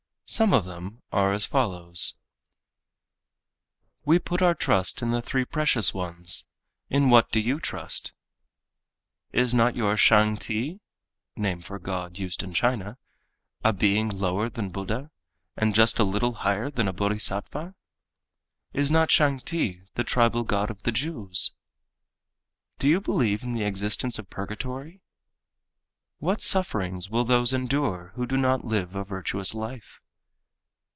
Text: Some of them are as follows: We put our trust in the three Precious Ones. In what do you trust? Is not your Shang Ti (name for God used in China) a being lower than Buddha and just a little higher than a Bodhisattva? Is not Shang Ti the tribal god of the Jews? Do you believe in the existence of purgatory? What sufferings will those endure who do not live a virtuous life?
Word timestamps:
Some 0.31 0.53
of 0.53 0.63
them 0.63 1.01
are 1.11 1.33
as 1.33 1.45
follows: 1.45 2.15
We 4.05 4.17
put 4.17 4.41
our 4.41 4.55
trust 4.55 5.01
in 5.01 5.11
the 5.11 5.21
three 5.21 5.43
Precious 5.43 5.93
Ones. 5.93 6.47
In 6.89 7.09
what 7.09 7.29
do 7.31 7.39
you 7.41 7.59
trust? 7.59 8.13
Is 9.33 9.53
not 9.53 9.75
your 9.75 9.97
Shang 9.97 10.37
Ti 10.37 10.79
(name 11.35 11.59
for 11.59 11.79
God 11.79 12.17
used 12.17 12.43
in 12.43 12.53
China) 12.53 12.97
a 13.61 13.73
being 13.73 14.07
lower 14.07 14.49
than 14.49 14.69
Buddha 14.69 15.11
and 15.57 15.75
just 15.75 15.99
a 15.99 16.05
little 16.05 16.35
higher 16.35 16.69
than 16.71 16.87
a 16.87 16.93
Bodhisattva? 16.93 17.75
Is 18.71 18.89
not 18.89 19.11
Shang 19.11 19.41
Ti 19.41 19.81
the 19.95 20.05
tribal 20.05 20.45
god 20.45 20.69
of 20.69 20.83
the 20.83 20.93
Jews? 20.93 21.51
Do 22.79 22.87
you 22.87 23.01
believe 23.01 23.43
in 23.43 23.51
the 23.51 23.65
existence 23.65 24.17
of 24.17 24.29
purgatory? 24.29 25.01
What 26.19 26.39
sufferings 26.39 27.09
will 27.09 27.25
those 27.25 27.51
endure 27.51 28.13
who 28.15 28.25
do 28.25 28.37
not 28.37 28.63
live 28.63 28.95
a 28.95 29.03
virtuous 29.03 29.53
life? 29.53 29.99